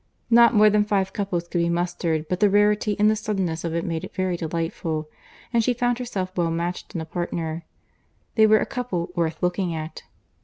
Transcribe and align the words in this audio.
Not 0.31 0.55
more 0.55 0.71
than 0.71 0.83
five 0.83 1.13
couple 1.13 1.39
could 1.41 1.51
be 1.59 1.69
mustered; 1.69 2.27
but 2.27 2.39
the 2.39 2.49
rarity 2.49 2.95
and 2.97 3.07
the 3.07 3.15
suddenness 3.15 3.63
of 3.63 3.75
it 3.75 3.85
made 3.85 4.03
it 4.03 4.15
very 4.15 4.35
delightful, 4.35 5.07
and 5.53 5.63
she 5.63 5.75
found 5.75 5.99
herself 5.99 6.35
well 6.35 6.49
matched 6.49 6.95
in 6.95 7.01
a 7.01 7.05
partner. 7.05 7.65
They 8.33 8.47
were 8.47 8.57
a 8.57 8.65
couple 8.65 9.11
worth 9.15 9.43
looking 9.43 9.75
at. 9.75 10.01